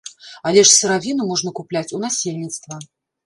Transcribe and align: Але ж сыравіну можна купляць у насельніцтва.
Але 0.51 0.61
ж 0.69 0.71
сыравіну 0.77 1.27
можна 1.31 1.53
купляць 1.61 1.93
у 1.97 2.01
насельніцтва. 2.05 2.81